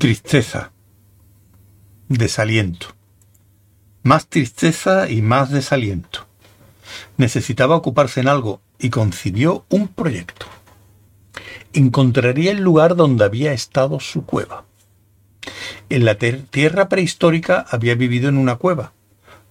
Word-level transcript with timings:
Tristeza. 0.00 0.72
Desaliento. 2.08 2.86
Más 4.02 4.28
tristeza 4.28 5.10
y 5.10 5.20
más 5.20 5.50
desaliento. 5.50 6.26
Necesitaba 7.18 7.76
ocuparse 7.76 8.20
en 8.20 8.28
algo 8.28 8.62
y 8.78 8.88
concibió 8.88 9.66
un 9.68 9.88
proyecto. 9.88 10.46
Encontraría 11.74 12.50
el 12.52 12.62
lugar 12.62 12.96
donde 12.96 13.26
había 13.26 13.52
estado 13.52 14.00
su 14.00 14.24
cueva. 14.24 14.64
En 15.90 16.06
la 16.06 16.14
tierra 16.14 16.88
prehistórica 16.88 17.66
había 17.68 17.94
vivido 17.94 18.30
en 18.30 18.38
una 18.38 18.56
cueva. 18.56 18.94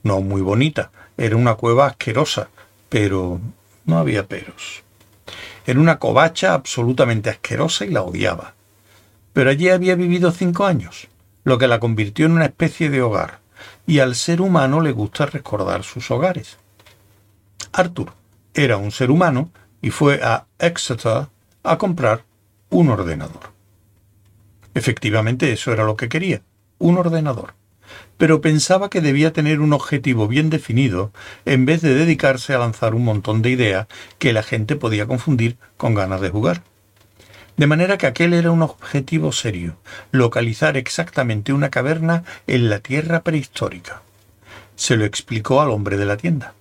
No 0.01 0.19
muy 0.21 0.41
bonita, 0.41 0.89
era 1.15 1.35
una 1.35 1.53
cueva 1.53 1.85
asquerosa, 1.85 2.49
pero 2.89 3.39
no 3.85 3.99
había 3.99 4.27
peros. 4.27 4.81
Era 5.67 5.79
una 5.79 5.99
covacha 5.99 6.55
absolutamente 6.55 7.29
asquerosa 7.29 7.85
y 7.85 7.91
la 7.91 8.01
odiaba 8.01 8.55
pero 9.33 9.49
allí 9.49 9.69
había 9.69 9.95
vivido 9.95 10.31
cinco 10.31 10.65
años, 10.65 11.07
lo 11.43 11.57
que 11.57 11.67
la 11.67 11.79
convirtió 11.79 12.25
en 12.25 12.33
una 12.33 12.45
especie 12.45 12.89
de 12.89 13.01
hogar, 13.01 13.39
y 13.87 13.99
al 13.99 14.15
ser 14.15 14.41
humano 14.41 14.81
le 14.81 14.91
gusta 14.91 15.25
recordar 15.25 15.83
sus 15.83 16.11
hogares. 16.11 16.57
Arthur 17.71 18.13
era 18.53 18.77
un 18.77 18.91
ser 18.91 19.11
humano 19.11 19.51
y 19.81 19.91
fue 19.91 20.21
a 20.23 20.45
Exeter 20.59 21.27
a 21.63 21.77
comprar 21.77 22.23
un 22.69 22.89
ordenador. 22.89 23.51
Efectivamente, 24.73 25.51
eso 25.51 25.71
era 25.71 25.83
lo 25.83 25.95
que 25.95 26.09
quería, 26.09 26.41
un 26.77 26.97
ordenador. 26.97 27.53
Pero 28.17 28.41
pensaba 28.41 28.89
que 28.89 29.01
debía 29.01 29.33
tener 29.33 29.61
un 29.61 29.73
objetivo 29.73 30.27
bien 30.27 30.49
definido 30.49 31.11
en 31.45 31.65
vez 31.65 31.81
de 31.81 31.95
dedicarse 31.95 32.53
a 32.53 32.59
lanzar 32.59 32.93
un 32.93 33.03
montón 33.03 33.41
de 33.41 33.49
ideas 33.49 33.87
que 34.19 34.33
la 34.33 34.43
gente 34.43 34.75
podía 34.75 35.07
confundir 35.07 35.57
con 35.77 35.95
ganas 35.95 36.21
de 36.21 36.29
jugar. 36.29 36.63
De 37.59 37.67
manera 37.67 37.97
que 37.97 38.07
aquel 38.07 38.33
era 38.33 38.51
un 38.51 38.61
objetivo 38.61 39.33
serio, 39.33 39.75
localizar 40.11 40.77
exactamente 40.77 41.51
una 41.51 41.69
caverna 41.69 42.23
en 42.47 42.69
la 42.69 42.79
tierra 42.79 43.21
prehistórica. 43.21 44.01
Se 44.77 44.95
lo 44.95 45.03
explicó 45.03 45.59
al 45.59 45.69
hombre 45.69 45.97
de 45.97 46.05
la 46.05 46.15
tienda. 46.15 46.53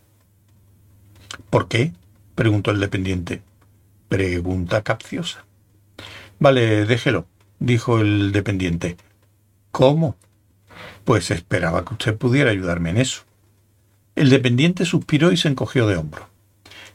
¿Por 1.51 1.69
qué? 1.69 1.93
preguntó 2.35 2.73
el 2.73 2.81
dependiente. 2.81 3.43
Pregunta 4.09 4.83
capciosa. 4.83 5.45
Vale, 6.41 6.85
déjelo, 6.85 7.27
dijo 7.61 8.01
el 8.01 8.33
dependiente. 8.33 8.97
¿Cómo? 9.71 10.17
Pues 11.05 11.31
esperaba 11.31 11.85
que 11.85 11.95
usted 11.95 12.17
pudiera 12.17 12.51
ayudarme 12.51 12.91
en 12.91 12.97
eso. 12.97 13.23
El 14.17 14.31
dependiente 14.31 14.85
suspiró 14.85 15.31
y 15.31 15.37
se 15.37 15.47
encogió 15.47 15.87
de 15.87 15.97
hombro. 15.97 16.29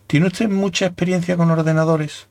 ¿Tiene 0.08 0.28
usted 0.28 0.50
mucha 0.50 0.88
experiencia 0.88 1.38
con 1.38 1.50
ordenadores? 1.52 2.28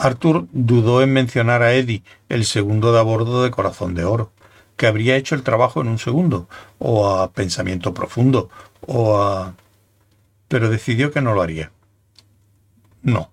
Arthur 0.00 0.46
dudó 0.52 1.02
en 1.02 1.12
mencionar 1.12 1.62
a 1.62 1.74
Eddie, 1.74 2.02
el 2.30 2.46
segundo 2.46 2.90
de 2.90 3.00
a 3.00 3.02
bordo 3.02 3.42
de 3.42 3.50
Corazón 3.50 3.94
de 3.94 4.04
Oro, 4.04 4.32
que 4.76 4.86
habría 4.86 5.16
hecho 5.16 5.34
el 5.34 5.42
trabajo 5.42 5.82
en 5.82 5.88
un 5.88 5.98
segundo, 5.98 6.48
o 6.78 7.10
a 7.10 7.30
Pensamiento 7.32 7.92
Profundo, 7.92 8.48
o 8.86 9.18
a... 9.18 9.54
pero 10.48 10.70
decidió 10.70 11.10
que 11.10 11.20
no 11.20 11.34
lo 11.34 11.42
haría. 11.42 11.70
No. 13.02 13.28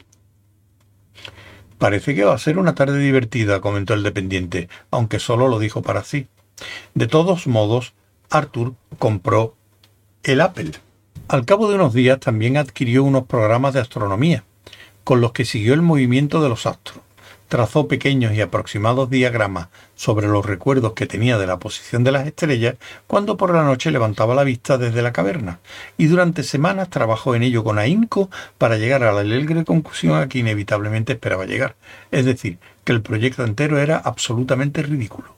Parece 1.77 2.13
que 2.13 2.25
va 2.25 2.33
a 2.33 2.37
ser 2.37 2.57
una 2.57 2.75
tarde 2.75 2.99
divertida, 2.99 3.61
comentó 3.61 3.93
el 3.93 4.03
dependiente, 4.03 4.67
aunque 4.91 5.19
solo 5.19 5.47
lo 5.47 5.59
dijo 5.59 5.81
para 5.81 6.03
sí. 6.03 6.27
De 6.95 7.07
todos 7.07 7.47
modos, 7.47 7.93
Arthur 8.29 8.73
compró 8.99 9.55
el 10.23 10.41
Apple. 10.41 10.71
Al 11.29 11.45
cabo 11.45 11.69
de 11.69 11.75
unos 11.75 11.93
días 11.93 12.19
también 12.19 12.57
adquirió 12.57 13.05
unos 13.05 13.23
programas 13.23 13.73
de 13.73 13.79
astronomía, 13.79 14.43
con 15.08 15.22
los 15.22 15.31
que 15.31 15.45
siguió 15.45 15.73
el 15.73 15.81
movimiento 15.81 16.41
de 16.41 16.50
los 16.50 16.66
astros. 16.66 17.00
Trazó 17.47 17.88
pequeños 17.88 18.33
y 18.33 18.42
aproximados 18.42 19.09
diagramas 19.09 19.70
sobre 19.95 20.27
los 20.27 20.45
recuerdos 20.45 20.92
que 20.95 21.05
tenía 21.05 21.37
de 21.37 21.48
la 21.48 21.59
posición 21.59 22.04
de 22.04 22.11
las 22.11 22.27
estrellas 22.27 22.76
cuando 23.08 23.37
por 23.37 23.55
la 23.55 23.64
noche 23.64 23.89
levantaba 23.89 24.36
la 24.36 24.43
vista 24.43 24.77
desde 24.77 25.02
la 25.02 25.14
caverna, 25.14 25.61
y 25.98 26.08
durante 26.08 26.43
semanas 26.43 26.89
trabajó 26.89 27.36
en 27.36 27.43
ello 27.43 27.64
con 27.64 27.80
ahínco 27.80 28.30
para 28.58 28.76
llegar 28.76 29.02
a 29.04 29.14
la 29.14 29.21
alegre 29.21 29.64
conclusión 29.64 30.20
a 30.20 30.27
que 30.27 30.39
inevitablemente 30.39 31.14
esperaba 31.14 31.45
llegar, 31.45 31.77
es 32.11 32.26
decir, 32.26 32.58
que 32.83 32.92
el 32.92 33.02
proyecto 33.02 33.45
entero 33.45 33.80
era 33.80 33.95
absolutamente 33.95 34.83
ridículo. 34.83 35.37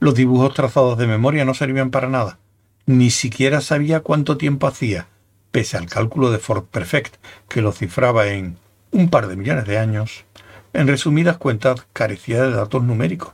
Los 0.00 0.14
dibujos 0.14 0.54
trazados 0.54 0.96
de 0.96 1.06
memoria 1.06 1.44
no 1.44 1.52
servían 1.52 1.90
para 1.90 2.08
nada. 2.08 2.38
Ni 2.86 3.10
siquiera 3.10 3.60
sabía 3.60 4.00
cuánto 4.00 4.38
tiempo 4.38 4.66
hacía 4.66 5.08
pese 5.50 5.76
al 5.76 5.86
cálculo 5.86 6.30
de 6.30 6.38
Ford 6.38 6.64
Perfect, 6.64 7.16
que 7.48 7.62
lo 7.62 7.72
cifraba 7.72 8.28
en 8.28 8.58
un 8.90 9.10
par 9.10 9.28
de 9.28 9.36
millones 9.36 9.66
de 9.66 9.78
años, 9.78 10.24
en 10.72 10.86
resumidas 10.86 11.38
cuentas 11.38 11.86
carecía 11.92 12.42
de 12.42 12.52
datos 12.52 12.82
numéricos. 12.82 13.32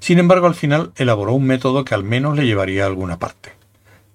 Sin 0.00 0.18
embargo, 0.18 0.46
al 0.46 0.54
final 0.54 0.92
elaboró 0.96 1.34
un 1.34 1.46
método 1.46 1.84
que 1.84 1.94
al 1.94 2.04
menos 2.04 2.36
le 2.36 2.46
llevaría 2.46 2.84
a 2.84 2.86
alguna 2.86 3.18
parte. 3.18 3.52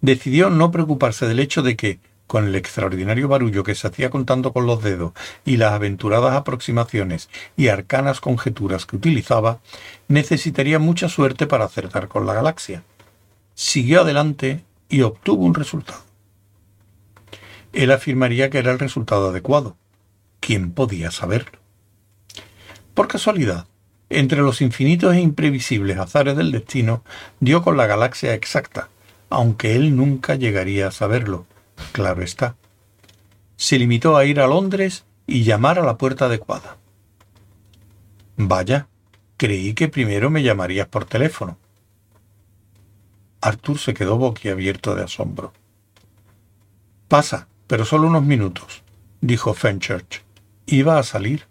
Decidió 0.02 0.50
no 0.50 0.72
preocuparse 0.72 1.28
del 1.28 1.40
hecho 1.40 1.62
de 1.62 1.76
que, 1.76 2.00
con 2.28 2.46
el 2.48 2.56
extraordinario 2.56 3.28
barullo 3.28 3.64
que 3.64 3.76
se 3.76 3.88
hacía 3.88 4.10
contando 4.10 4.54
con 4.54 4.66
los 4.66 4.82
dedos 4.82 5.14
y 5.46 5.58
las 5.58 5.74
aventuradas 5.74 6.36
aproximaciones 6.36 7.30
y 7.58 7.68
arcanas 7.68 8.22
conjeturas 8.22 8.86
que 8.86 8.96
utilizaba, 8.96 9.60
necesitaría 10.08 10.80
mucha 10.80 11.10
suerte 11.10 11.48
para 11.48 11.66
acertar 11.66 12.08
con 12.08 12.26
la 12.26 12.34
galaxia. 12.34 12.84
Siguió 13.56 14.02
adelante 14.02 14.64
y 14.94 15.02
obtuvo 15.02 15.44
un 15.44 15.56
resultado. 15.56 16.02
Él 17.74 17.92
afirmaría 17.92 18.52
que 18.52 18.60
era 18.60 18.72
el 18.72 18.78
resultado 18.78 19.30
adecuado. 19.30 19.76
¿Quién 20.40 20.72
podía 20.72 21.10
saberlo? 21.10 21.58
Por 22.94 23.08
casualidad, 23.08 23.66
entre 24.12 24.42
los 24.42 24.62
infinitos 24.62 25.16
e 25.16 25.20
imprevisibles 25.20 25.98
azares 25.98 26.38
del 26.38 26.52
destino, 26.52 27.04
dio 27.40 27.64
con 27.64 27.76
la 27.76 27.88
galaxia 27.88 28.36
exacta, 28.36 28.90
aunque 29.32 29.76
él 29.76 29.96
nunca 29.96 30.36
llegaría 30.36 30.90
a 30.90 30.92
saberlo, 30.92 31.48
claro 31.92 32.22
está. 32.22 32.56
Se 33.56 33.80
limitó 33.80 34.16
a 34.16 34.26
ir 34.26 34.40
a 34.40 34.46
Londres 34.46 35.06
y 35.26 35.44
llamar 35.44 35.80
a 35.80 35.84
la 35.84 35.98
puerta 35.98 36.26
adecuada. 36.26 36.78
Vaya, 38.38 38.90
creí 39.38 39.74
que 39.74 39.88
primero 39.88 40.30
me 40.30 40.44
llamarías 40.44 40.88
por 40.88 41.06
teléfono. 41.06 41.58
Arthur 43.44 43.78
se 43.78 43.94
quedó 43.94 44.18
boquiabierto 44.18 44.96
de 44.96 45.04
asombro. 45.04 45.52
Pasa, 47.10 47.50
pero 47.68 47.84
solo 47.84 48.08
unos 48.08 48.24
minutos, 48.24 48.84
dijo 49.20 49.54
Fenchurch. 49.54 50.24
Iba 50.66 50.98
a 50.98 51.04
salir. 51.04 51.46